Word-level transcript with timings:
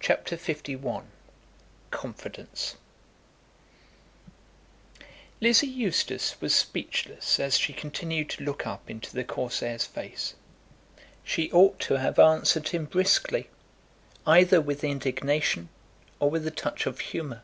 CHAPTER 0.00 0.36
LI 0.36 1.02
Confidence 1.92 2.74
Lizzie 5.40 5.68
Eustace 5.68 6.34
was 6.40 6.52
speechless 6.52 7.38
as 7.38 7.56
she 7.56 7.72
continued 7.72 8.28
to 8.30 8.42
look 8.42 8.66
up 8.66 8.90
into 8.90 9.14
the 9.14 9.22
Corsair's 9.22 9.84
face. 9.86 10.34
She 11.22 11.48
ought 11.52 11.78
to 11.78 11.98
have 12.00 12.18
answered 12.18 12.70
him 12.70 12.86
briskly, 12.86 13.50
either 14.26 14.60
with 14.60 14.82
indignation 14.82 15.68
or 16.18 16.28
with 16.28 16.44
a 16.44 16.50
touch 16.50 16.84
of 16.86 16.98
humour. 16.98 17.42